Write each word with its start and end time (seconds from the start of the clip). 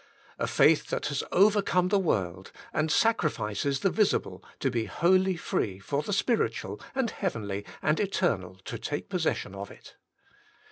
A 0.39 0.47
faith 0.47 0.87
that 0.89 1.05
has 1.09 1.23
overcome 1.31 1.89
the 1.89 1.99
world, 1.99 2.51
and 2.73 2.91
sacrifices 2.91 3.81
the 3.81 3.91
visible 3.91 4.43
to 4.59 4.71
be 4.71 4.85
wholly 4.85 5.37
free 5.37 5.77
for 5.77 6.01
the 6.01 6.11
spiritual 6.11 6.81
and 6.95 7.11
heavenly 7.11 7.67
and 7.83 7.99
eternal 7.99 8.55
to 8.65 8.79
take 8.79 9.09
possession 9.09 9.53
of 9.53 9.69
it. 9.69 9.97